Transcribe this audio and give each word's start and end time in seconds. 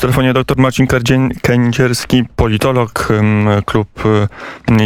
przy 0.00 0.06
telefonie 0.06 0.32
dr 0.32 0.58
Marcin 0.58 0.86
Kędzierski, 1.42 2.24
politolog, 2.36 3.08
klub 3.66 3.88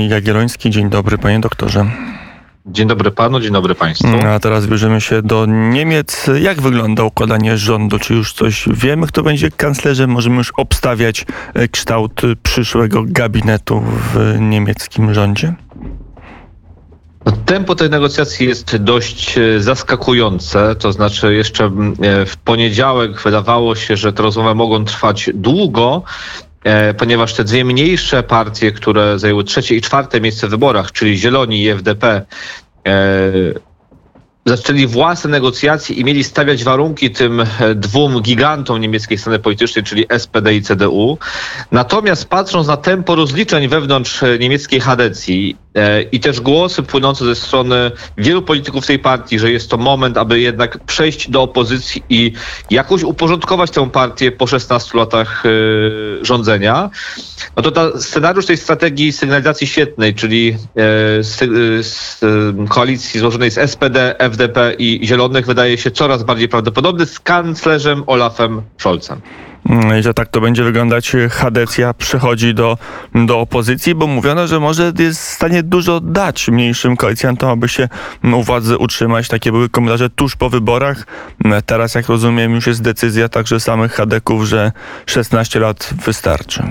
Jagielloński. 0.08 0.70
Dzień 0.70 0.90
dobry, 0.90 1.18
panie 1.18 1.40
doktorze. 1.40 1.86
Dzień 2.66 2.88
dobry 2.88 3.10
panu, 3.10 3.40
dzień 3.40 3.52
dobry 3.52 3.74
państwu. 3.74 4.08
A 4.28 4.40
teraz 4.40 4.66
bierzemy 4.66 5.00
się 5.00 5.22
do 5.22 5.46
Niemiec. 5.46 6.30
Jak 6.40 6.60
wygląda 6.60 7.04
układanie 7.04 7.58
rządu? 7.58 7.98
Czy 7.98 8.14
już 8.14 8.32
coś 8.32 8.64
wiemy, 8.72 9.06
kto 9.06 9.22
będzie 9.22 9.50
kanclerzem? 9.50 10.10
Możemy 10.10 10.36
już 10.36 10.52
obstawiać 10.56 11.26
e, 11.54 11.68
kształt 11.68 12.22
przyszłego 12.42 13.02
gabinetu 13.06 13.80
w 13.80 14.36
niemieckim 14.40 15.14
rządzie? 15.14 15.54
Tempo 17.46 17.74
tej 17.74 17.90
negocjacji 17.90 18.48
jest 18.48 18.76
dość 18.76 19.38
e, 19.38 19.60
zaskakujące, 19.60 20.76
to 20.76 20.92
znaczy 20.92 21.34
jeszcze 21.34 21.64
e, 21.64 22.26
w 22.26 22.36
poniedziałek 22.36 23.20
wydawało 23.22 23.74
się, 23.74 23.96
że 23.96 24.12
te 24.12 24.22
rozmowy 24.22 24.54
mogą 24.54 24.84
trwać 24.84 25.30
długo, 25.34 26.02
e, 26.64 26.94
ponieważ 26.94 27.34
te 27.34 27.44
dwie 27.44 27.64
mniejsze 27.64 28.22
partie, 28.22 28.72
które 28.72 29.18
zajęły 29.18 29.44
trzecie 29.44 29.76
i 29.76 29.80
czwarte 29.80 30.20
miejsce 30.20 30.46
w 30.46 30.50
wyborach, 30.50 30.92
czyli 30.92 31.18
Zieloni 31.18 31.62
i 31.62 31.68
FDP, 31.68 32.22
zaczęli 34.46 34.86
własne 34.86 35.30
negocjacje 35.30 35.96
i 35.96 36.04
mieli 36.04 36.24
stawiać 36.24 36.64
warunki 36.64 37.10
tym 37.10 37.42
dwóm 37.74 38.22
gigantom 38.22 38.80
niemieckiej 38.80 39.18
sceny 39.18 39.38
politycznej, 39.38 39.84
czyli 39.84 40.06
SPD 40.18 40.54
i 40.54 40.62
CDU. 40.62 41.18
Natomiast 41.72 42.28
patrząc 42.28 42.66
na 42.66 42.76
tempo 42.76 43.14
rozliczeń 43.14 43.68
wewnątrz 43.68 44.22
niemieckiej 44.40 44.80
Hadecji 44.80 45.56
i 46.12 46.20
też 46.20 46.40
głosy 46.40 46.82
płynące 46.82 47.24
ze 47.24 47.34
strony 47.34 47.90
wielu 48.18 48.42
polityków 48.42 48.86
tej 48.86 48.98
partii, 48.98 49.38
że 49.38 49.50
jest 49.50 49.70
to 49.70 49.76
moment, 49.76 50.18
aby 50.18 50.40
jednak 50.40 50.84
przejść 50.84 51.30
do 51.30 51.42
opozycji 51.42 52.02
i 52.08 52.32
jakoś 52.70 53.02
uporządkować 53.02 53.70
tę 53.70 53.90
partię 53.90 54.32
po 54.32 54.46
16 54.46 54.98
latach 54.98 55.42
rządzenia, 56.22 56.90
no 57.56 57.62
to 57.62 57.70
ta 57.70 57.98
scenariusz 57.98 58.46
tej 58.46 58.56
strategii 58.56 59.12
sygnalizacji 59.12 59.66
świetnej, 59.66 60.14
czyli 60.14 60.56
z, 61.20 62.20
koalicji 62.68 63.20
złożonej 63.20 63.50
z 63.50 63.70
SPD, 63.70 64.18
FDP 64.18 64.74
i 64.78 65.00
Zielonych 65.04 65.46
wydaje 65.46 65.78
się 65.78 65.90
coraz 65.90 66.22
bardziej 66.22 66.48
prawdopodobny 66.48 67.06
z 67.06 67.20
kanclerzem 67.20 68.02
Olafem 68.06 68.62
Scholzem. 68.78 69.20
Mm, 69.68 70.02
że 70.02 70.14
tak 70.14 70.28
to 70.28 70.40
będzie 70.40 70.64
wyglądać. 70.64 71.12
Hadecja 71.30 71.94
przechodzi 71.94 72.54
do, 72.54 72.78
do 73.14 73.40
opozycji, 73.40 73.94
bo 73.94 74.06
mówiono, 74.06 74.46
że 74.46 74.60
może 74.60 74.92
jest 74.98 75.20
w 75.20 75.24
stanie 75.24 75.62
dużo 75.62 76.00
dać 76.00 76.48
mniejszym 76.48 76.96
koalicjantom, 76.96 77.50
aby 77.50 77.68
się 77.68 77.88
u 78.34 78.42
władzy 78.42 78.78
utrzymać. 78.78 79.28
Takie 79.28 79.52
były 79.52 79.68
komentarze 79.68 80.10
tuż 80.10 80.36
po 80.36 80.50
wyborach. 80.50 81.06
Mm, 81.44 81.62
teraz, 81.66 81.94
jak 81.94 82.08
rozumiem, 82.08 82.54
już 82.54 82.66
jest 82.66 82.82
decyzja 82.82 83.28
także 83.28 83.60
samych 83.60 83.92
Hadeków, 83.92 84.44
że 84.44 84.72
16 85.06 85.60
lat 85.60 85.94
wystarczy. 86.04 86.70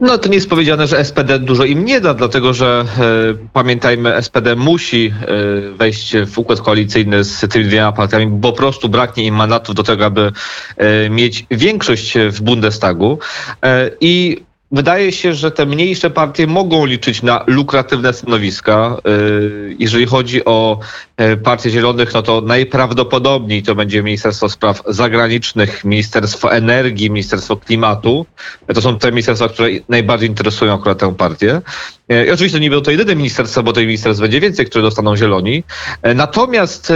No 0.00 0.18
to 0.18 0.28
nie 0.28 0.34
jest 0.34 0.50
powiedziane, 0.50 0.86
że 0.86 1.04
SPD 1.04 1.38
dużo 1.38 1.64
im 1.64 1.84
nie 1.84 2.00
da, 2.00 2.14
dlatego 2.14 2.54
że 2.54 2.84
e, 2.98 3.04
pamiętajmy, 3.52 4.22
SPD 4.22 4.56
musi 4.56 5.06
e, 5.06 5.72
wejść 5.72 6.16
w 6.16 6.38
układ 6.38 6.60
koalicyjny 6.60 7.24
z 7.24 7.40
tymi 7.52 7.64
dwiema 7.64 7.92
partiami, 7.92 8.26
bo 8.26 8.52
po 8.52 8.58
prostu 8.58 8.88
braknie 8.88 9.24
im 9.24 9.34
mandatów 9.34 9.74
do 9.74 9.82
tego, 9.82 10.04
aby 10.06 10.32
e, 10.76 11.10
mieć 11.10 11.46
większość 11.50 12.14
w 12.30 12.42
Bundestagu. 12.42 13.18
E, 13.64 13.90
I 14.00 14.42
Wydaje 14.72 15.12
się, 15.12 15.34
że 15.34 15.50
te 15.50 15.66
mniejsze 15.66 16.10
partie 16.10 16.46
mogą 16.46 16.86
liczyć 16.86 17.22
na 17.22 17.44
lukratywne 17.46 18.12
stanowiska. 18.12 18.96
Y, 19.08 19.76
jeżeli 19.78 20.06
chodzi 20.06 20.44
o 20.44 20.78
e, 21.16 21.36
Partię 21.36 21.70
Zielonych, 21.70 22.14
no 22.14 22.22
to 22.22 22.40
najprawdopodobniej 22.40 23.62
to 23.62 23.74
będzie 23.74 24.02
Ministerstwo 24.02 24.48
Spraw 24.48 24.82
Zagranicznych, 24.86 25.84
Ministerstwo 25.84 26.52
Energii, 26.52 27.10
Ministerstwo 27.10 27.56
Klimatu. 27.56 28.26
To 28.74 28.80
są 28.80 28.98
te 28.98 29.10
ministerstwa, 29.10 29.48
które 29.48 29.68
najbardziej 29.88 30.28
interesują 30.28 30.74
akurat 30.74 30.98
tę 30.98 31.14
partię. 31.14 31.60
E, 32.08 32.26
I 32.26 32.30
oczywiście 32.30 32.60
nie 32.60 32.70
będą 32.70 32.84
to 32.84 32.90
jedyne 32.90 33.16
ministerstwa, 33.16 33.62
bo 33.62 33.72
tych 33.72 33.86
ministerstw 33.86 34.20
będzie 34.20 34.40
więcej, 34.40 34.66
które 34.66 34.82
dostaną 34.82 35.16
zieloni. 35.16 35.64
E, 36.02 36.14
natomiast 36.14 36.92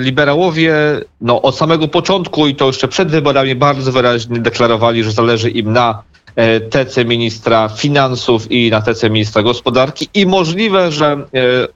liberałowie 0.00 0.74
no, 1.20 1.42
od 1.42 1.56
samego 1.56 1.88
początku 1.88 2.46
i 2.46 2.54
to 2.54 2.66
jeszcze 2.66 2.88
przed 2.88 3.08
wyborami 3.08 3.54
bardzo 3.54 3.92
wyraźnie 3.92 4.40
deklarowali, 4.40 5.04
że 5.04 5.12
zależy 5.12 5.50
im 5.50 5.72
na 5.72 6.02
E, 6.36 6.60
TC 6.60 7.04
ministra 7.04 7.68
finansów 7.68 8.50
i 8.50 8.70
na 8.70 8.82
TC 8.82 9.10
ministra 9.10 9.42
gospodarki 9.42 10.08
i 10.14 10.26
możliwe, 10.26 10.92
że 10.92 11.06
e, 11.06 11.18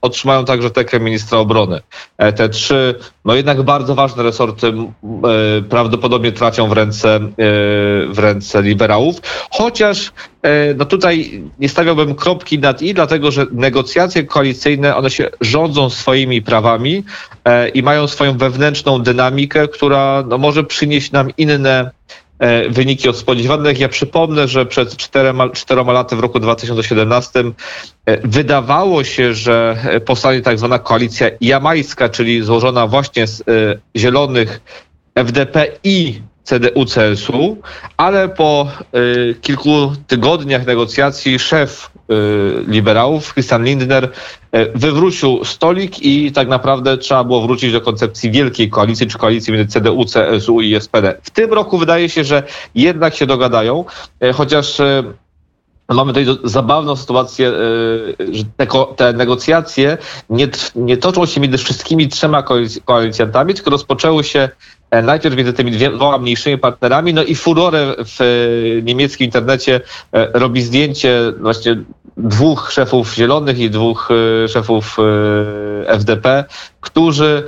otrzymają 0.00 0.44
także 0.44 0.70
tekę 0.70 1.00
ministra 1.00 1.38
obrony. 1.38 1.80
E, 2.18 2.32
te 2.32 2.48
trzy, 2.48 2.94
no 3.24 3.34
jednak 3.34 3.62
bardzo 3.62 3.94
ważne 3.94 4.22
resorty 4.22 4.72
prawdopodobnie 5.68 6.32
trafią 6.32 6.68
w 6.68 6.72
ręce, 6.72 7.20
w 8.08 8.18
ręce 8.18 8.62
liberałów, 8.62 9.16
chociaż 9.50 10.12
no 10.76 10.84
tutaj 10.84 11.42
nie 11.58 11.68
stawiałbym 11.68 12.14
kropki 12.14 12.58
nad 12.58 12.82
i, 12.82 12.94
dlatego 12.94 13.30
że 13.30 13.46
negocjacje 13.52 14.24
koalicyjne, 14.24 14.96
one 14.96 15.10
się 15.10 15.30
rządzą 15.40 15.90
swoimi 15.90 16.42
prawami 16.42 17.04
i 17.74 17.82
mają 17.82 18.08
swoją 18.08 18.38
wewnętrzną 18.38 19.02
dynamikę, 19.02 19.68
która 19.68 20.24
no, 20.28 20.38
może 20.38 20.64
przynieść 20.64 21.12
nam 21.12 21.30
inne 21.36 21.90
wyniki 22.70 23.08
od 23.08 23.16
spodziewanych. 23.16 23.80
Ja 23.80 23.88
przypomnę, 23.88 24.48
że 24.48 24.66
przed 24.66 24.96
czterema, 24.96 25.48
czteroma 25.48 25.92
laty 25.92 26.16
w 26.16 26.20
roku 26.20 26.40
2017 26.40 27.40
e, 28.06 28.28
wydawało 28.28 29.04
się, 29.04 29.34
że 29.34 29.76
powstanie 30.06 30.40
tak 30.40 30.58
zwana 30.58 30.78
koalicja 30.78 31.30
jamańska, 31.40 32.08
czyli 32.08 32.42
złożona 32.42 32.86
właśnie 32.86 33.26
z 33.26 33.40
e, 33.40 33.44
Zielonych, 33.96 34.60
FDP 35.14 35.66
i 35.84 36.20
CDU-CSU, 36.44 37.56
ale 37.96 38.28
po 38.28 38.68
y, 38.94 39.34
kilku 39.40 39.92
tygodniach 40.06 40.66
negocjacji 40.66 41.38
szef 41.38 41.90
liberałów, 42.66 43.34
Christian 43.34 43.64
Lindner, 43.64 44.04
y, 44.04 44.72
wywrócił 44.74 45.44
stolik 45.44 46.02
i 46.02 46.32
tak 46.32 46.48
naprawdę 46.48 46.98
trzeba 46.98 47.24
było 47.24 47.42
wrócić 47.42 47.72
do 47.72 47.80
koncepcji 47.80 48.30
wielkiej 48.30 48.70
koalicji, 48.70 49.06
czy 49.06 49.18
koalicji 49.18 49.52
między 49.52 49.72
CDU, 49.72 50.04
CSU 50.04 50.60
i 50.60 50.80
SPD. 50.80 51.18
W 51.22 51.30
tym 51.30 51.52
roku 51.52 51.78
wydaje 51.78 52.08
się, 52.08 52.24
że 52.24 52.42
jednak 52.74 53.14
się 53.14 53.26
dogadają, 53.26 53.84
y, 54.24 54.32
chociaż 54.32 54.80
y, 54.80 55.04
Mamy 55.94 56.12
tutaj 56.12 56.36
zabawną 56.44 56.96
sytuację, 56.96 57.48
y, 57.48 58.34
że 58.36 58.44
te, 58.56 58.66
te 58.96 59.12
negocjacje 59.12 59.98
nie, 60.30 60.48
nie, 60.74 60.96
toczą 60.96 61.26
się 61.26 61.40
między 61.40 61.58
wszystkimi 61.58 62.08
trzema 62.08 62.44
koalicjantami, 62.84 63.54
tylko 63.54 63.70
rozpoczęły 63.70 64.24
się 64.24 64.48
E, 64.90 65.02
najpierw 65.02 65.36
między 65.36 65.52
tymi 65.52 65.72
dwoma 65.72 66.18
mniejszymi 66.18 66.58
partnerami, 66.58 67.14
no 67.14 67.22
i 67.22 67.34
furorę 67.34 67.94
w 67.98 68.18
niemieckim 68.82 69.24
internecie 69.24 69.80
e, 70.12 70.38
robi 70.38 70.62
zdjęcie 70.62 71.32
właśnie 71.40 71.76
dwóch 72.16 72.72
szefów 72.72 73.14
Zielonych 73.14 73.58
i 73.58 73.70
dwóch 73.70 74.08
szefów 74.48 74.96
FDP, 75.86 76.44
którzy 76.80 77.42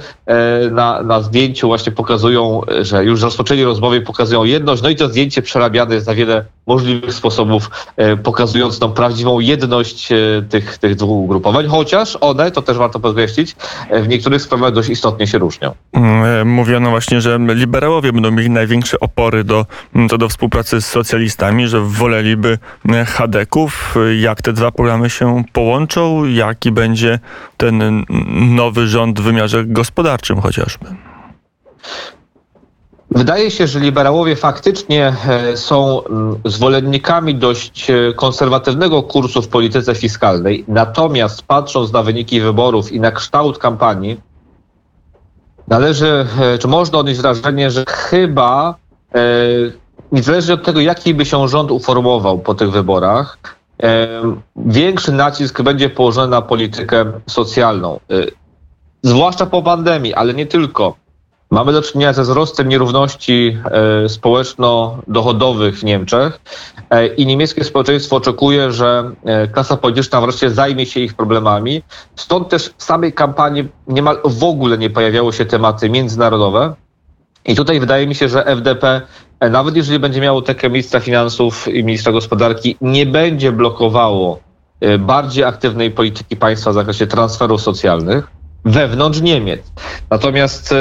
na, 0.70 1.02
na 1.02 1.20
zdjęciu 1.20 1.66
właśnie 1.66 1.92
pokazują, 1.92 2.60
że 2.80 3.04
już 3.04 3.22
rozpoczęli 3.22 3.64
rozmowy 3.64 3.96
i 3.96 4.00
pokazują 4.00 4.44
jedność, 4.44 4.82
no 4.82 4.88
i 4.88 4.96
to 4.96 5.08
zdjęcie 5.08 5.42
przerabiane 5.42 5.94
jest 5.94 6.06
na 6.06 6.14
wiele 6.14 6.44
możliwych 6.66 7.14
sposobów, 7.14 7.70
pokazując 8.22 8.78
tą 8.78 8.92
prawdziwą 8.92 9.40
jedność 9.40 10.08
tych, 10.48 10.78
tych 10.78 10.94
dwóch 10.94 11.24
ugrupowań, 11.24 11.66
chociaż 11.66 12.18
one, 12.20 12.50
to 12.50 12.62
też 12.62 12.76
warto 12.76 13.00
podkreślić, 13.00 13.56
w 13.92 14.08
niektórych 14.08 14.42
sprawach 14.42 14.72
dość 14.72 14.88
istotnie 14.88 15.26
się 15.26 15.38
różnią. 15.38 15.74
Mm, 15.92 16.48
mówiono 16.48 16.90
właśnie, 16.90 17.20
że 17.20 17.38
liberałowie 17.54 18.12
będą 18.12 18.30
mieli 18.30 18.50
największe 18.50 19.00
opory 19.00 19.44
do, 19.44 19.66
to 20.08 20.18
do 20.18 20.28
współpracy 20.28 20.82
z 20.82 20.86
socjalistami, 20.86 21.68
że 21.68 21.80
woleliby 21.80 22.58
Hadeków. 23.06 23.94
Jak 24.20 24.42
te 24.42 24.51
dwa 24.52 24.70
programy 24.70 25.10
się 25.10 25.44
połączą? 25.52 26.24
Jaki 26.24 26.72
będzie 26.72 27.18
ten 27.56 28.04
nowy 28.54 28.86
rząd 28.86 29.20
w 29.20 29.22
wymiarze 29.22 29.64
gospodarczym 29.64 30.40
chociażby? 30.40 30.86
Wydaje 33.14 33.50
się, 33.50 33.66
że 33.66 33.80
liberałowie 33.80 34.36
faktycznie 34.36 35.14
e, 35.28 35.56
są 35.56 36.02
zwolennikami 36.44 37.34
dość 37.34 37.90
e, 37.90 38.12
konserwatywnego 38.16 39.02
kursu 39.02 39.42
w 39.42 39.48
polityce 39.48 39.94
fiskalnej. 39.94 40.64
Natomiast 40.68 41.42
patrząc 41.42 41.92
na 41.92 42.02
wyniki 42.02 42.40
wyborów 42.40 42.92
i 42.92 43.00
na 43.00 43.10
kształt 43.10 43.58
kampanii, 43.58 44.20
należy, 45.68 46.26
e, 46.40 46.58
czy 46.58 46.68
można 46.68 46.98
odnieść 46.98 47.20
wrażenie, 47.20 47.70
że 47.70 47.84
chyba 47.88 48.74
niezależnie 50.12 50.54
od 50.54 50.64
tego, 50.64 50.80
jaki 50.80 51.14
by 51.14 51.26
się 51.26 51.48
rząd 51.48 51.70
uformował 51.70 52.38
po 52.38 52.54
tych 52.54 52.70
wyborach, 52.70 53.38
większy 54.56 55.12
nacisk 55.12 55.62
będzie 55.62 55.90
położony 55.90 56.28
na 56.28 56.42
politykę 56.42 57.12
socjalną. 57.26 58.00
Zwłaszcza 59.02 59.46
po 59.46 59.62
pandemii, 59.62 60.14
ale 60.14 60.34
nie 60.34 60.46
tylko. 60.46 61.02
Mamy 61.52 61.72
do 61.72 61.82
czynienia 61.82 62.12
ze 62.12 62.22
wzrostem 62.22 62.68
nierówności 62.68 63.58
e, 63.64 64.08
społeczno-dochodowych 64.08 65.78
w 65.78 65.84
Niemczech 65.84 66.40
e, 66.90 67.06
i 67.06 67.26
niemieckie 67.26 67.64
społeczeństwo 67.64 68.16
oczekuje, 68.16 68.72
że 68.72 69.10
e, 69.24 69.48
klasa 69.48 69.76
polityczna 69.76 70.20
wreszcie 70.20 70.50
zajmie 70.50 70.86
się 70.86 71.00
ich 71.00 71.14
problemami. 71.14 71.82
Stąd 72.16 72.48
też 72.48 72.74
w 72.76 72.82
samej 72.82 73.12
kampanii 73.12 73.68
niemal 73.86 74.20
w 74.24 74.44
ogóle 74.44 74.78
nie 74.78 74.90
pojawiały 74.90 75.32
się 75.32 75.44
tematy 75.44 75.90
międzynarodowe. 75.90 76.74
I 77.44 77.54
tutaj 77.54 77.80
wydaje 77.80 78.06
mi 78.06 78.14
się, 78.14 78.28
że 78.28 78.46
FDP, 78.46 79.00
e, 79.40 79.50
nawet 79.50 79.76
jeżeli 79.76 79.98
będzie 79.98 80.20
miało 80.20 80.42
tekę 80.42 80.70
ministra 80.70 81.00
finansów 81.00 81.68
i 81.68 81.84
ministra 81.84 82.12
gospodarki, 82.12 82.76
nie 82.80 83.06
będzie 83.06 83.52
blokowało 83.52 84.40
e, 84.80 84.98
bardziej 84.98 85.44
aktywnej 85.44 85.90
polityki 85.90 86.36
państwa 86.36 86.70
w 86.70 86.74
zakresie 86.74 87.06
transferów 87.06 87.62
socjalnych 87.62 88.28
wewnątrz 88.64 89.20
Niemiec. 89.20 89.72
Natomiast 90.10 90.72
e, 90.72 90.76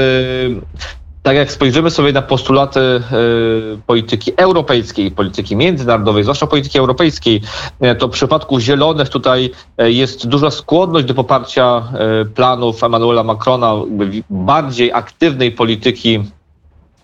tak 1.24 1.36
jak 1.36 1.52
spojrzymy 1.52 1.92
sobie 1.92 2.14
na 2.14 2.22
postulaty 2.22 2.80
polityki 3.88 4.32
europejskiej, 4.38 5.12
polityki 5.12 5.56
międzynarodowej, 5.56 6.24
zwłaszcza 6.24 6.48
polityki 6.48 6.80
europejskiej, 6.80 7.42
to 8.00 8.08
w 8.08 8.12
przypadku 8.12 8.60
zielonych 8.60 9.10
tutaj 9.10 9.52
jest 9.78 10.28
duża 10.28 10.52
skłonność 10.52 11.06
do 11.06 11.14
poparcia 11.14 11.84
planów 12.36 12.84
Emmanuela 12.84 13.24
Macrona, 13.24 13.74
bardziej 14.30 14.94
aktywnej 14.94 15.52
polityki 15.52 16.24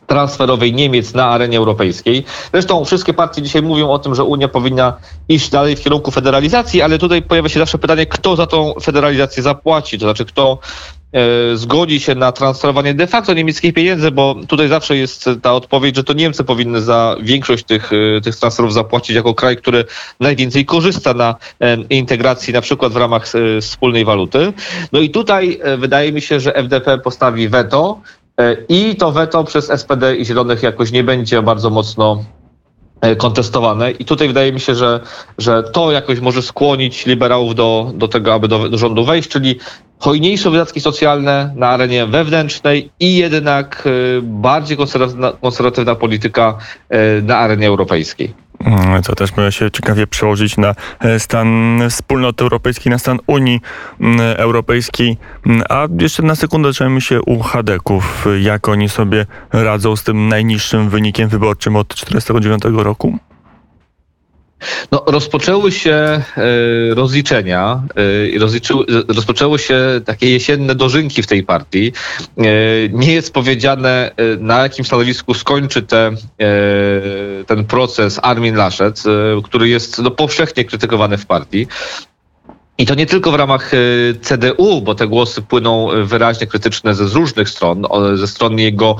transferowej 0.07 0.73
Niemiec 0.73 1.13
na 1.13 1.29
arenie 1.29 1.57
europejskiej. 1.57 2.23
Zresztą 2.51 2.85
wszystkie 2.85 3.13
partie 3.13 3.41
dzisiaj 3.41 3.61
mówią 3.61 3.89
o 3.89 3.99
tym, 3.99 4.15
że 4.15 4.23
Unia 4.23 4.47
powinna 4.47 4.93
iść 5.29 5.49
dalej 5.49 5.75
w 5.75 5.81
kierunku 5.81 6.11
federalizacji, 6.11 6.81
ale 6.81 6.97
tutaj 6.97 7.21
pojawia 7.21 7.49
się 7.49 7.59
zawsze 7.59 7.77
pytanie, 7.77 8.05
kto 8.05 8.35
za 8.35 8.47
tą 8.47 8.73
federalizację 8.83 9.43
zapłaci, 9.43 9.99
to 9.99 10.05
znaczy 10.05 10.25
kto 10.25 10.59
e, 11.13 11.57
zgodzi 11.57 11.99
się 11.99 12.15
na 12.15 12.31
transferowanie 12.31 12.93
de 12.93 13.07
facto 13.07 13.33
niemieckich 13.33 13.73
pieniędzy, 13.73 14.11
bo 14.11 14.35
tutaj 14.47 14.67
zawsze 14.67 14.97
jest 14.97 15.29
ta 15.41 15.53
odpowiedź, 15.53 15.95
że 15.95 16.03
to 16.03 16.13
Niemcy 16.13 16.43
powinny 16.43 16.81
za 16.81 17.15
większość 17.21 17.63
tych, 17.63 17.91
e, 17.93 18.21
tych 18.21 18.35
transferów 18.35 18.73
zapłacić 18.73 19.15
jako 19.15 19.33
kraj, 19.33 19.57
który 19.57 19.85
najwięcej 20.19 20.65
korzysta 20.65 21.13
na 21.13 21.35
e, 21.59 21.75
integracji 21.75 22.53
na 22.53 22.61
przykład 22.61 22.93
w 22.93 22.97
ramach 22.97 23.27
wspólnej 23.61 24.05
waluty. 24.05 24.53
No 24.91 24.99
i 24.99 25.09
tutaj 25.09 25.59
wydaje 25.77 26.11
mi 26.11 26.21
się, 26.21 26.39
że 26.39 26.55
FDP 26.55 26.97
postawi 26.97 27.49
weto, 27.49 28.01
E, 28.26 28.26
I 28.69 28.95
to 28.95 29.11
weto 29.11 29.43
przez 29.43 29.71
SPD 29.81 30.15
i 30.15 30.25
Zielonych 30.25 30.63
jakoś 30.63 30.91
nie 30.91 31.03
będzie 31.03 31.41
bardzo 31.41 31.69
mocno 31.69 32.23
e, 33.01 33.15
kontestowane. 33.15 33.91
I 33.91 34.05
tutaj 34.05 34.27
wydaje 34.27 34.53
mi 34.53 34.59
się, 34.59 34.75
że, 34.75 34.99
że 35.37 35.63
to 35.63 35.91
jakoś 35.91 36.19
może 36.19 36.41
skłonić 36.41 37.05
liberałów 37.05 37.55
do, 37.55 37.91
do 37.95 38.07
tego, 38.07 38.33
aby 38.33 38.47
do, 38.47 38.69
do 38.69 38.77
rządu 38.77 39.05
wejść, 39.05 39.29
czyli 39.29 39.59
hojniejsze 39.99 40.49
wydatki 40.49 40.81
socjalne 40.81 41.53
na 41.55 41.67
arenie 41.67 42.05
wewnętrznej 42.05 42.89
i 42.99 43.15
jednak 43.15 43.83
e, 43.85 44.21
bardziej 44.21 44.77
konserwatywna, 44.77 45.31
konserwatywna 45.41 45.95
polityka 45.95 46.57
na 47.23 47.37
arenie 47.37 47.67
europejskiej. 47.67 48.33
Mm, 48.67 49.03
co 49.03 49.15
też 49.15 49.35
może 49.35 49.51
się 49.51 49.71
ciekawie 49.71 50.07
przełożyć 50.07 50.57
na 50.57 50.75
e, 50.99 51.19
stan 51.19 51.79
wspólnoty 51.89 52.43
europejskiej, 52.43 52.91
na 52.91 52.99
stan 52.99 53.19
Unii 53.27 53.61
mm, 53.99 54.19
Europejskiej. 54.37 55.17
Mm, 55.45 55.63
a 55.69 55.87
jeszcze 55.99 56.23
na 56.23 56.35
sekundę 56.35 56.69
zaczynamy 56.69 57.01
się 57.01 57.21
u 57.21 57.39
Hadeków. 57.39 58.25
Jak 58.41 58.67
oni 58.69 58.89
sobie 58.89 59.25
radzą 59.53 59.95
z 59.95 60.03
tym 60.03 60.27
najniższym 60.27 60.89
wynikiem 60.89 61.29
wyborczym 61.29 61.75
od 61.75 61.87
1949 61.87 62.83
roku? 62.85 63.17
No, 64.91 65.03
rozpoczęły 65.07 65.71
się 65.71 65.91
e, 65.91 66.23
rozliczenia, 66.93 67.83
e, 68.37 69.13
rozpoczęły 69.13 69.59
się 69.59 70.01
takie 70.05 70.29
jesienne 70.29 70.75
dożynki 70.75 71.23
w 71.23 71.27
tej 71.27 71.43
partii. 71.43 71.93
E, 72.37 72.43
nie 72.89 73.13
jest 73.13 73.33
powiedziane, 73.33 74.11
na 74.39 74.63
jakim 74.63 74.85
stanowisku 74.85 75.33
skończy 75.33 75.81
te, 75.81 76.11
ten 77.47 77.65
proces 77.65 78.19
Armin 78.23 78.55
Laschet, 78.55 79.03
który 79.43 79.69
jest 79.69 79.99
no, 79.99 80.11
powszechnie 80.11 80.65
krytykowany 80.65 81.17
w 81.17 81.25
partii. 81.25 81.67
I 82.77 82.85
to 82.85 82.95
nie 82.95 83.05
tylko 83.05 83.31
w 83.31 83.35
ramach 83.35 83.71
CDU, 84.21 84.81
bo 84.81 84.95
te 84.95 85.07
głosy 85.07 85.41
płyną 85.41 85.87
wyraźnie 86.03 86.47
krytyczne 86.47 86.95
ze 86.95 87.07
z 87.07 87.13
różnych 87.13 87.49
stron, 87.49 87.85
ze 88.15 88.27
strony 88.27 88.61
jego 88.61 88.95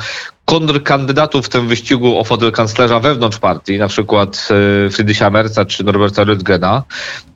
kontrkandydatów 0.45 1.45
w 1.45 1.49
tym 1.49 1.67
wyścigu 1.67 2.19
o 2.19 2.23
fotel 2.23 2.51
kanclerza 2.51 2.99
wewnątrz 2.99 3.37
partii, 3.37 3.77
na 3.77 3.87
przykład 3.87 4.47
e, 4.87 4.89
Friedricha 4.89 5.29
Merza 5.29 5.65
czy 5.65 5.83
Norberta 5.83 6.23
Röttgena, 6.23 6.81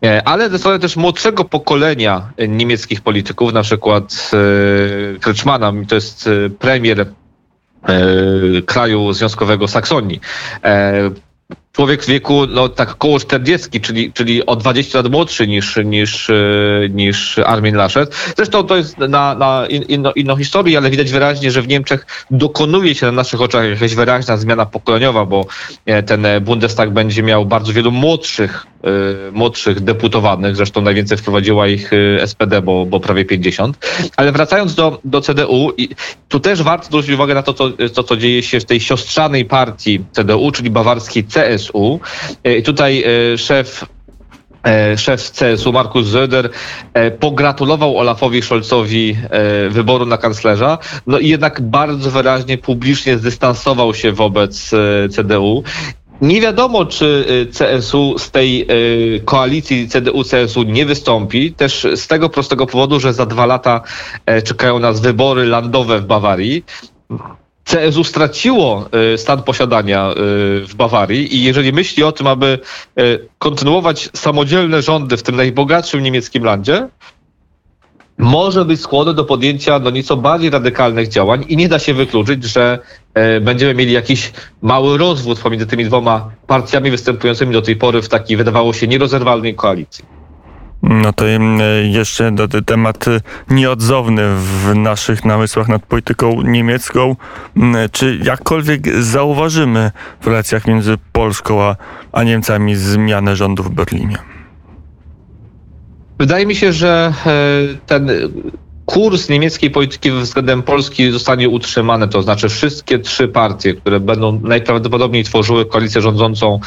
e, 0.06 0.28
ale 0.28 0.50
ze 0.50 0.60
strony 0.60 0.80
też 0.80 0.96
młodszego 0.96 1.46
pokolenia 1.46 2.32
niemieckich 2.48 3.02
polityków, 3.02 3.54
na 3.54 3.62
przykład 3.62 4.32
e, 5.16 5.20
Kretschmana, 5.20 5.74
to 5.88 5.96
jest 5.96 6.30
premier 6.60 7.06
kraju 8.66 9.14
związkowego 9.14 9.68
Saksonii 9.68 10.20
człowiek 11.72 12.04
w 12.04 12.08
wieku 12.08 12.48
no, 12.48 12.70
tak 12.70 12.92
około 12.92 13.20
40, 13.20 13.82
czyli, 13.82 14.14
czyli 14.14 14.46
o 14.46 14.56
20 14.56 14.98
lat 14.98 15.12
młodszy 15.12 15.48
niż, 15.48 15.80
niż, 15.86 16.30
e, 16.30 16.34
niż 16.90 17.40
Armin 17.40 17.76
Laschet. 17.76 18.16
Zresztą 18.38 18.64
to 18.64 18.78
jest 18.78 18.98
na, 18.98 19.36
na 19.36 19.68
inno, 19.68 20.14
inną 20.14 20.36
historię, 20.36 20.78
ale 20.78 20.90
widać 20.90 21.12
wyraźnie, 21.12 21.52
że 21.52 21.62
w 21.62 21.68
Niemczech 21.68 22.26
dokonuje 22.32 22.96
się 22.96 23.06
na 23.06 23.12
naszych 23.12 23.42
oczach 23.42 23.70
jakaś 23.70 23.96
wyraźna 23.96 24.38
zmiana 24.38 24.66
pokoleniowa, 24.66 25.26
bo 25.26 25.46
e, 25.86 26.04
ten 26.04 26.28
Bundestag 26.42 26.90
będzie 26.94 27.24
miał 27.24 27.46
bardzo 27.46 27.74
wielu 27.74 27.92
młodszych, 27.92 28.66
młodszych 29.32 29.80
deputowanych, 29.80 30.56
zresztą 30.56 30.82
najwięcej 30.82 31.18
wprowadziła 31.18 31.68
ich 31.68 31.92
SPD, 32.26 32.62
bo, 32.62 32.86
bo 32.86 33.00
prawie 33.00 33.26
50. 33.26 33.78
Ale 34.18 34.32
wracając 34.32 34.76
do, 34.76 35.00
do 35.06 35.22
CDU, 35.22 35.72
tu 36.30 36.40
też 36.40 36.64
warto 36.64 36.86
zwrócić 36.86 37.12
uwagę 37.12 37.34
na 37.34 37.44
to, 37.44 37.54
to, 37.54 37.70
to, 37.94 38.04
co 38.04 38.18
dzieje 38.18 38.44
się 38.44 38.60
w 38.60 38.66
tej 38.66 38.80
siostrzanej 38.80 39.46
partii 39.46 40.04
CDU, 40.12 40.52
czyli 40.52 40.70
bawarskiej 40.70 41.24
CS 41.24 41.61
CSU. 41.62 42.00
E, 42.44 42.58
I 42.58 42.64
tutaj 42.64 43.04
e, 43.04 43.38
szef 43.38 43.86
e, 44.64 44.98
szef 44.98 45.32
CSU 45.32 45.74
Markus 45.74 46.08
Söder 46.08 46.50
pogratulował 47.20 47.98
Olafowi 47.98 48.42
Scholzowi 48.42 49.18
wyboru 49.70 50.06
na 50.06 50.18
kanclerza, 50.18 50.78
no 51.08 51.20
i 51.20 51.28
jednak 51.28 51.62
bardzo 51.62 52.12
wyraźnie 52.12 52.58
publicznie 52.58 53.18
zdystansował 53.18 53.94
się 53.94 54.12
wobec 54.12 54.72
CDU. 55.16 55.64
Nie 56.22 56.42
wiadomo, 56.42 56.86
czy 56.86 57.26
CSU 57.58 58.20
z 58.20 58.32
tej 58.32 58.68
koalicji 59.26 59.88
CDU-CSU 59.88 60.66
nie 60.66 60.86
wystąpi, 60.86 61.54
też 61.54 61.88
z 61.96 62.08
tego 62.08 62.30
prostego 62.30 62.68
powodu, 62.68 63.00
że 63.00 63.14
za 63.14 63.26
dwa 63.26 63.46
lata 63.46 63.82
czekają 64.44 64.80
nas 64.80 65.00
wybory 65.00 65.46
landowe 65.46 66.00
w 66.00 66.06
Bawarii. 66.06 66.64
CSU 67.72 68.04
straciło 68.04 68.90
y, 69.14 69.18
stan 69.18 69.44
posiadania 69.44 70.12
y, 70.12 70.16
w 70.68 70.76
Bawarii 70.76 71.36
i 71.36 71.44
jeżeli 71.44 71.74
myśli 71.74 72.04
o 72.04 72.12
tym, 72.12 72.28
aby 72.28 72.60
y, 73.00 73.30
kontynuować 73.40 74.10
samodzielne 74.14 74.82
rządy 74.82 75.18
w 75.18 75.24
tym 75.24 75.36
najbogatszym 75.36 76.04
niemieckim 76.04 76.44
landzie, 76.44 76.88
może 78.18 78.66
być 78.66 78.82
skłonny 78.82 79.14
do 79.14 79.26
podjęcia 79.26 79.80
no, 79.80 79.90
nieco 79.90 80.18
bardziej 80.18 80.50
radykalnych 80.50 81.08
działań 81.08 81.46
i 81.48 81.58
nie 81.58 81.70
da 81.70 81.80
się 81.80 81.94
wykluczyć, 81.94 82.44
że 82.44 82.80
będziemy 83.42 83.74
mieli 83.74 83.92
jakiś 83.92 84.32
mały 84.62 84.98
rozwód 84.98 85.40
pomiędzy 85.40 85.66
tymi 85.66 85.86
dwoma 85.86 86.32
partiami 86.48 86.92
występującymi 86.92 87.54
do 87.54 87.62
tej 87.62 87.76
pory 87.76 88.02
w 88.02 88.10
takiej, 88.10 88.38
wydawało 88.38 88.74
się, 88.74 88.88
nierozerwalnej 88.88 89.56
koalicji. 89.56 90.21
No 90.92 91.14
to 91.14 91.26
jeszcze 91.84 92.32
do, 92.32 92.48
temat 92.48 93.08
y, 93.08 93.22
nieodzowny 93.50 94.22
w 94.36 94.76
naszych 94.76 95.26
namysłach 95.26 95.68
nad 95.68 95.86
polityką 95.86 96.42
niemiecką. 96.42 97.16
Czy 97.92 98.20
jakkolwiek 98.24 99.04
zauważymy 99.04 99.92
w 100.22 100.28
relacjach 100.28 100.68
między 100.68 100.98
Polską 101.12 101.62
a, 101.64 101.76
a 102.12 102.24
Niemcami 102.24 102.76
zmianę 102.76 103.36
rządu 103.36 103.64
w 103.64 103.70
Berlinie? 103.70 104.18
Wydaje 106.20 106.46
mi 106.46 106.56
się, 106.56 106.74
że 106.74 107.14
e, 107.26 107.32
ten 107.86 108.10
kurs 108.86 109.30
niemieckiej 109.30 109.70
polityki 109.72 110.12
względem 110.12 110.64
Polski 110.64 111.12
zostanie 111.12 111.50
utrzymany, 111.50 112.08
to 112.08 112.22
znaczy 112.22 112.50
wszystkie 112.50 113.00
trzy 113.00 113.28
partie, 113.28 113.74
które 113.74 114.00
będą 114.00 114.40
najprawdopodobniej 114.44 115.24
tworzyły 115.24 115.66
koalicję 115.66 116.02
rządzącą, 116.02 116.60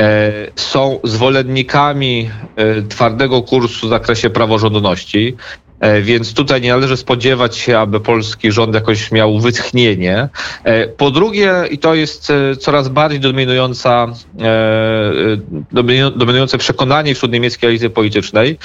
e, 0.00 0.32
są 0.56 0.98
zwolennikami 1.04 2.30
e, 2.56 2.82
twardego 2.82 3.42
kursu 3.42 3.86
w 3.86 3.90
zakresie 3.90 4.30
praworządności. 4.30 5.36
E, 5.82 6.02
więc 6.02 6.34
tutaj 6.34 6.60
nie 6.60 6.70
należy 6.70 6.96
spodziewać 6.96 7.56
się, 7.56 7.78
aby 7.78 8.00
polski 8.00 8.52
rząd 8.52 8.74
jakoś 8.74 9.12
miał 9.12 9.38
wytchnienie. 9.38 10.28
E, 10.64 10.86
po 10.88 11.10
drugie, 11.10 11.54
i 11.70 11.78
to 11.78 11.94
jest 11.94 12.30
e, 12.30 12.56
coraz 12.56 12.88
bardziej 12.88 13.20
dominująca, 13.20 14.06
dominujące 16.16 16.58
przekonanie 16.58 17.14
wśród 17.14 17.32
niemieckiej 17.32 17.68
elity 17.70 17.90
politycznej, 17.90 18.58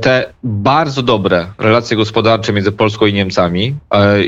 te 0.00 0.32
bardzo 0.42 1.02
dobre 1.02 1.46
relacje 1.58 1.96
gospodarcze 1.96 2.52
między 2.52 2.72
Polską 2.72 3.06
i 3.06 3.12
Niemcami 3.12 3.74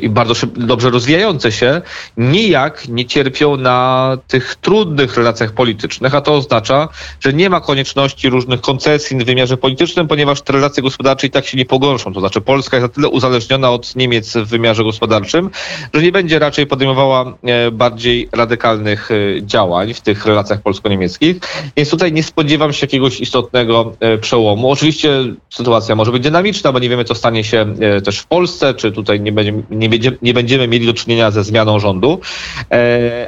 i 0.03 0.09
bardzo 0.09 0.47
dobrze 0.57 0.91
rozwijające 0.91 1.53
się, 1.53 1.83
nijak 2.17 2.89
nie 2.89 3.05
cierpią 3.05 3.57
na 3.57 4.19
tych 4.29 4.55
trudnych 4.55 5.17
relacjach 5.17 5.53
politycznych, 5.53 6.15
a 6.15 6.21
to 6.21 6.35
oznacza, 6.35 6.89
że 7.21 7.33
nie 7.33 7.51
ma 7.51 7.61
konieczności 7.61 8.29
różnych 8.29 8.61
koncesji 8.61 9.19
w 9.19 9.25
wymiarze 9.25 9.57
politycznym, 9.57 10.09
ponieważ 10.09 10.43
te 10.43 10.53
relacje 10.53 10.83
gospodarcze 10.83 11.27
i 11.27 11.31
tak 11.31 11.47
się 11.47 11.59
nie 11.59 11.65
pogorszą. 11.65 12.13
To 12.13 12.26
znaczy 12.27 12.41
Polska 12.41 12.77
jest 12.77 12.89
na 12.89 12.95
tyle 12.95 13.09
uzależniona 13.09 13.71
od 13.71 13.97
Niemiec 13.97 14.37
w 14.37 14.47
wymiarze 14.47 14.85
gospodarczym, 14.85 15.51
że 15.95 16.03
nie 16.03 16.13
będzie 16.13 16.39
raczej 16.39 16.67
podejmowała 16.67 17.35
e, 17.43 17.71
bardziej 17.71 18.29
radykalnych 18.33 19.11
e, 19.11 19.15
działań 19.43 19.95
w 19.95 20.01
tych 20.01 20.27
relacjach 20.27 20.63
polsko-niemieckich. 20.63 21.37
Więc 21.77 21.91
tutaj 21.91 22.13
nie 22.13 22.23
spodziewam 22.23 22.73
się 22.73 22.87
jakiegoś 22.87 23.21
istotnego 23.21 23.93
e, 24.01 24.19
przełomu. 24.19 24.71
Oczywiście 24.71 25.11
sytuacja 25.51 25.97
może 25.97 26.13
być 26.13 26.23
dynamiczna, 26.23 26.73
bo 26.73 26.79
nie 26.79 26.89
wiemy, 26.89 27.05
co 27.05 27.15
stanie 27.15 27.45
się 27.45 27.75
też 28.05 28.19
w 28.19 28.27
Polsce, 28.27 28.75
czy 28.75 28.93
tutaj 28.93 29.21
nie, 29.21 29.33
będzie, 29.33 29.53
nie, 29.71 29.89
będzie, 29.89 30.13
nie 30.23 30.35
będziemy 30.35 30.69
mieli 30.69 30.87
do 30.87 30.95
czynienia 30.95 31.31
ze 31.31 31.45
zmianą 31.45 31.79
rządu, 31.79 32.21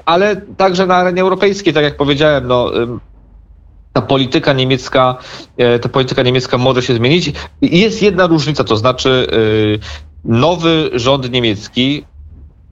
ale 0.05 0.41
także 0.57 0.87
na 0.87 0.97
arenie 0.97 1.23
europejskiej, 1.23 1.73
tak 1.73 1.85
jak 1.85 1.97
powiedziałem, 1.97 2.47
no, 2.47 2.71
ta 3.99 4.03
polityka 4.03 4.53
niemiecka, 4.53 5.17
e, 5.57 5.79
ta 5.79 5.89
polityka 5.89 6.23
niemiecka 6.23 6.59
może 6.59 6.83
się 6.83 6.95
zmienić. 6.95 7.33
Jest 7.63 8.03
jedna 8.03 8.27
różnica, 8.27 8.65
to 8.65 8.77
znaczy 8.77 9.27
y, 9.33 9.79
nowy 10.25 10.91
rząd 10.93 11.33
niemiecki 11.33 12.05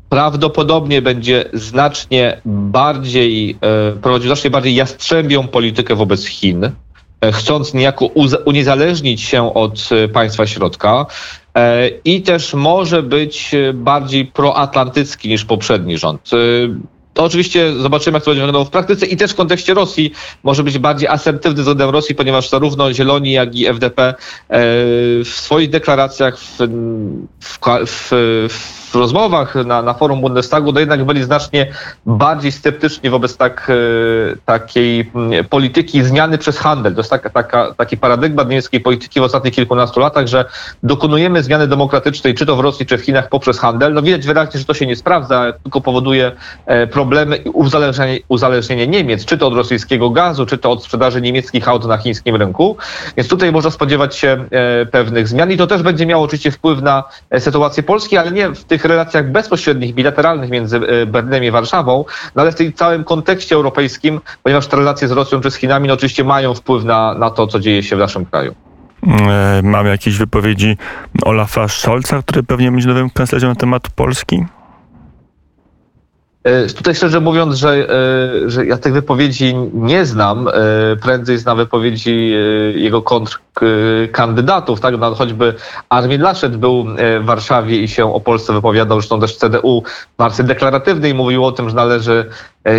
prawdopodobnie 0.09 1.03
będzie 1.03 1.45
znacznie 1.53 2.41
bardziej, 2.45 3.59
e, 3.61 3.93
prowadził 3.93 4.29
znacznie 4.29 4.51
bardziej 4.51 4.75
jastrzębią 4.75 5.49
politykę 5.49 5.95
wobec 5.95 6.27
Chin, 6.27 6.65
e, 6.65 7.33
chcąc 7.33 7.75
niejako 7.75 8.07
uniezależnić 8.45 9.21
się 9.21 9.55
od 9.55 9.89
e, 9.93 10.09
państwa 10.09 10.47
środka 10.47 11.07
e, 11.55 11.89
i 12.05 12.23
też 12.23 12.55
może 12.55 13.03
być 13.03 13.55
e, 13.55 13.73
bardziej 13.73 14.27
proatlantycki 14.27 15.29
niż 15.29 15.45
poprzedni 15.45 15.99
rząd. 15.99 16.31
To 17.17 17.25
oczywiście 17.25 17.73
zobaczymy, 17.73 18.17
jak 18.17 18.25
to 18.25 18.31
będzie 18.31 18.41
wyglądało 18.41 18.65
w 18.65 18.71
praktyce 18.71 19.07
i 19.07 19.17
też 19.17 19.33
w 19.33 19.35
kontekście 19.35 19.75
Rosji. 19.75 20.13
Może 20.43 20.63
być 20.63 20.79
bardziej 20.79 21.09
asertywny 21.09 21.59
względem 21.59 21.91
Rosji, 21.91 22.15
ponieważ 22.15 22.49
zarówno 22.49 22.93
Zieloni, 22.93 23.33
jak 23.33 23.55
i 23.55 23.67
FDP 23.67 24.03
e, 24.03 24.15
w 25.25 25.31
swoich 25.35 25.71
deklaracjach, 25.71 26.39
w, 26.39 26.59
w, 27.41 27.59
w, 27.87 28.86
rozmowach 28.97 29.55
na, 29.55 29.83
na 29.83 29.95
forum 29.95 30.21
Bundestagu, 30.21 30.73
no 30.73 30.81
jednak 30.81 31.05
byli 31.05 31.25
znacznie 31.25 31.67
bardziej 32.07 32.53
sceptyczni 32.53 33.11
wobec 33.11 33.37
tak, 33.37 33.71
e, 33.71 34.37
takiej 34.45 35.11
mm, 35.15 35.45
polityki 35.45 36.05
zmiany 36.05 36.39
przez 36.39 36.59
handel. 36.59 36.95
To 36.95 37.01
jest 37.01 37.11
taka, 37.11 37.31
taka, 37.31 37.75
taki 37.75 37.97
paradygmat 37.97 38.49
niemieckiej 38.49 38.81
polityki 38.81 39.21
w 39.21 39.23
ostatnich 39.23 39.55
kilkunastu 39.55 40.01
latach, 40.01 40.27
że 40.27 40.45
dokonujemy 40.83 41.43
zmiany 41.43 41.67
demokratycznej, 41.67 42.35
czy 42.35 42.47
to 42.47 42.57
w 42.57 42.61
Rosji, 42.61 42.87
czy 42.87 42.99
w 42.99 43.01
Chinach 43.01 43.29
poprzez 43.29 43.59
handel. 43.59 43.95
No 43.95 44.03
widać 44.03 44.27
wyraźnie, 44.27 44.61
że 44.61 44.67
to 44.67 44.75
się 44.75 44.87
nie 44.87 44.97
sprawdza, 44.97 45.53
tylko 45.63 45.81
powoduje 45.81 46.33
e, 46.67 46.87
problemy 46.87 47.37
i 47.37 47.49
uzależnienie, 47.49 48.19
uzależnienie 48.29 48.87
Niemiec, 48.87 49.25
czy 49.25 49.39
to 49.39 49.47
od 49.47 49.55
rosyjskiego 49.55 50.11
gazu, 50.11 50.47
czy 50.47 50.59
to 50.59 50.71
od 50.71 50.85
sprzedaży 50.85 51.21
niemieckich 51.21 51.69
aut 51.69 51.87
na 51.87 51.97
chińskim 51.97 52.37
rynku. 52.37 52.77
Więc 53.17 53.29
tutaj 53.29 53.53
można 53.53 53.71
spodziewać 53.71 54.17
się 54.17 54.45
e, 54.51 54.87
pewnych 54.87 55.29
zmian 55.29 55.53
i 55.53 55.57
to 55.57 55.67
też 55.67 55.83
będzie 55.83 56.07
miało 56.07 56.25
oczywiście 56.25 56.51
wpływ 56.51 56.83
na 56.83 57.05
sytuację 57.39 57.83
Polski, 57.83 58.17
ale 58.17 58.33
nie 58.33 58.49
w 58.49 58.65
tych 58.65 58.85
relacjach 58.87 59.31
bezpośrednich, 59.31 59.95
bilateralnych 59.95 60.51
między 60.51 60.77
e, 60.77 61.07
Berlinem 61.07 61.45
i 61.45 61.51
Warszawą, 61.51 62.05
no 62.35 62.43
ale 62.43 62.53
w 62.53 62.55
tym 62.55 62.73
całym 62.73 63.05
kontekście 63.05 63.55
europejskim, 63.55 64.21
ponieważ 64.43 64.67
te 64.67 64.77
relacje 64.77 65.09
z 65.09 65.11
Rosją 65.11 65.41
czy 65.41 65.51
z 65.51 65.57
Chinami 65.57 65.89
no 65.89 65.95
oczywiście 65.95 66.25
mają 66.25 66.55
wpływ 66.55 66.85
na, 66.85 67.15
na 67.15 67.31
to, 67.31 67.47
co 67.47 67.61
dzieje 67.61 67.83
się 67.83 67.97
w 67.97 67.99
naszym 67.99 68.27
kraju. 68.27 68.55
E, 69.29 69.61
Mamy 69.63 69.89
jakieś 69.89 70.17
wypowiedzi 70.19 70.77
Olafa 71.23 71.69
Scholza, 71.69 72.23
który 72.23 72.43
pewnie 72.43 72.71
będzie 72.71 72.89
nowym 72.89 73.11
kanclerzem 73.11 73.51
na 73.51 73.57
temat 73.57 73.91
Polski? 73.91 74.45
E, 76.47 76.67
Tutaj 76.67 76.95
szczerze 76.95 77.21
mówiąc, 77.21 77.57
że, 77.57 77.71
e, 77.71 78.51
że 78.51 78.67
ja 78.67 78.79
tych 78.79 78.93
wypowiedzi 78.93 79.55
nie 79.73 80.05
znam, 80.05 80.49
e, 80.49 80.53
prędzej 81.03 81.39
znam 81.39 81.57
wypowiedzi 81.57 82.35
jego 82.75 83.03
kontrkandydatów, 83.03 84.81
tak? 84.81 84.99
No, 84.99 85.15
choćby 85.15 85.55
Armin 85.89 86.23
Laschet 86.23 86.57
był 86.57 86.87
w 87.21 87.25
Warszawie 87.25 87.83
i 87.83 87.89
się 87.89 88.15
o 88.15 88.21
Polsce 88.21 88.53
wypowiadał, 88.53 89.01
zresztą 89.01 89.21
też 89.21 89.37
CDU 89.37 89.83
w 90.19 90.23
wersji 90.23 90.45
deklaratywnej 90.45 91.15
mówił 91.15 91.45
o 91.45 91.53
tym, 91.53 91.69
że 91.69 91.77
należy 91.77 92.31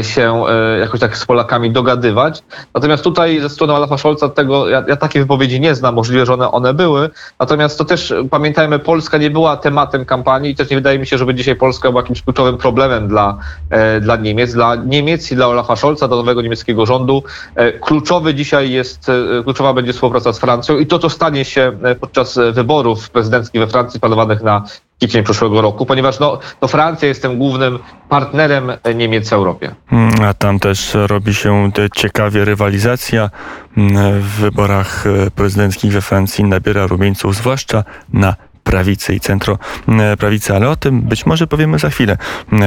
się 0.01 0.43
e, 0.47 0.79
jakoś 0.79 0.99
tak 0.99 1.17
z 1.17 1.25
Polakami 1.25 1.71
dogadywać. 1.71 2.43
Natomiast 2.73 3.03
tutaj 3.03 3.41
ze 3.41 3.49
strony 3.49 3.73
Olafa 3.73 3.97
Scholza 3.97 4.29
tego, 4.29 4.69
ja, 4.69 4.83
ja 4.87 4.95
takie 4.95 5.19
wypowiedzi 5.19 5.59
nie 5.59 5.75
znam, 5.75 5.95
możliwe, 5.95 6.25
że 6.25 6.33
one, 6.33 6.51
one 6.51 6.73
były. 6.73 7.09
Natomiast 7.39 7.77
to 7.77 7.85
też 7.85 8.11
e, 8.11 8.23
pamiętajmy, 8.29 8.79
Polska 8.79 9.17
nie 9.17 9.29
była 9.29 9.57
tematem 9.57 10.05
kampanii 10.05 10.51
i 10.51 10.55
też 10.55 10.69
nie 10.69 10.77
wydaje 10.77 10.99
mi 10.99 11.07
się, 11.07 11.17
żeby 11.17 11.35
dzisiaj 11.35 11.55
Polska 11.55 11.89
była 11.89 12.01
jakimś 12.01 12.21
kluczowym 12.21 12.57
problemem 12.57 13.07
dla, 13.07 13.37
e, 13.69 14.01
dla 14.01 14.15
Niemiec. 14.15 14.53
Dla 14.53 14.75
Niemiec 14.75 15.31
i 15.31 15.35
dla 15.35 15.47
Olafa 15.47 15.75
Scholza, 15.75 16.07
dla 16.07 16.17
nowego 16.17 16.41
niemieckiego 16.41 16.85
rządu 16.85 17.23
e, 17.55 17.71
kluczowy 17.71 18.33
dzisiaj 18.33 18.71
jest, 18.71 19.09
e, 19.09 19.43
kluczowa 19.43 19.73
będzie 19.73 19.93
współpraca 19.93 20.33
z 20.33 20.39
Francją 20.39 20.77
i 20.77 20.87
to, 20.87 20.99
co 20.99 21.09
stanie 21.09 21.45
się 21.45 21.79
e, 21.83 21.95
podczas 21.95 22.37
e, 22.37 22.51
wyborów 22.51 23.09
prezydenckich 23.09 23.61
we 23.61 23.67
Francji 23.67 23.99
planowanych 23.99 24.43
na 24.43 24.63
kwiecień 24.97 25.23
przyszłego 25.23 25.61
roku, 25.61 25.85
ponieważ 25.85 26.19
no, 26.19 26.39
to 26.59 26.67
Francja 26.67 27.07
jest 27.07 27.21
tym 27.21 27.37
głównym 27.37 27.79
partnerem 28.09 28.71
Niemiec 28.95 29.29
w 29.29 29.33
Europie. 29.33 29.75
Mm, 29.91 30.11
A 30.23 30.33
tam 30.33 30.59
też 30.59 30.91
robi 30.93 31.33
się 31.33 31.71
ciekawie 31.95 32.45
rywalizacja 32.45 33.29
mm, 33.77 34.21
w 34.21 34.27
wyborach 34.27 35.07
e, 35.07 35.31
prezydenckich 35.31 35.91
we 35.91 36.01
Francji 36.01 36.43
nabiera 36.43 36.87
rumieńców, 36.87 37.35
zwłaszcza 37.35 37.83
na 38.13 38.35
prawicy 38.63 39.15
i 39.15 39.19
centro 39.19 39.57
mm, 39.87 40.17
ale 40.55 40.69
o 40.69 40.75
tym 40.75 41.01
być 41.01 41.25
może 41.25 41.47
powiemy 41.47 41.79
za 41.79 41.89
chwilę. 41.89 42.17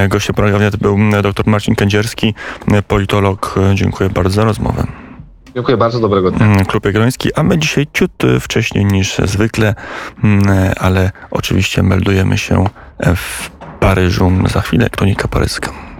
Gościem 0.09 0.35
programu 0.35 0.65
był 0.79 0.97
dr 1.21 1.47
Marcin 1.47 1.75
Kędzierski, 1.75 2.33
politolog. 2.87 3.55
Dziękuję 3.73 4.09
bardzo 4.09 4.35
za 4.35 4.43
rozmowę. 4.43 5.00
Dziękuję 5.55 5.77
bardzo, 5.77 5.99
dobrego 5.99 6.31
dnia. 6.31 6.45
Mm, 6.45 6.65
Klub 6.65 6.85
Jagielloński, 6.85 7.33
a 7.33 7.43
my 7.43 7.57
dzisiaj 7.57 7.87
ciut 7.93 8.11
wcześniej 8.39 8.85
niż 8.85 9.17
zwykle, 9.17 9.75
mm, 10.23 10.41
ale 10.79 11.11
oczywiście 11.31 11.83
meldujemy 11.83 12.37
się 12.37 12.65
w 13.15 13.49
Paryżu 13.79 14.31
za 14.53 14.61
chwilę, 14.61 14.89
Kronika 14.89 15.27
Paryska. 15.27 15.90